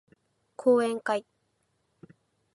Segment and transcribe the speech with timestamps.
[0.57, 1.27] 講演会